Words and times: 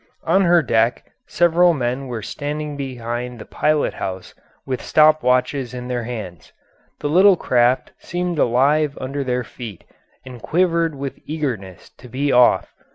On 0.23 0.41
her 0.45 0.63
deck 0.63 1.11
several 1.27 1.75
men 1.75 2.07
were 2.07 2.23
standing 2.23 2.75
behind 2.75 3.37
the 3.37 3.45
pilot 3.45 3.93
house 3.93 4.33
with 4.65 4.81
stop 4.81 5.21
watches 5.21 5.75
in 5.75 5.89
their 5.89 6.05
hands. 6.05 6.51
The 7.01 7.07
little 7.07 7.37
craft 7.37 7.91
seemed 7.99 8.39
alive 8.39 8.97
under 8.99 9.23
their 9.23 9.43
feet 9.43 9.83
and 10.25 10.41
quivered 10.41 10.95
with 10.95 11.19
eagerness 11.27 11.91
to 11.99 12.09
be 12.09 12.31
off. 12.31 12.73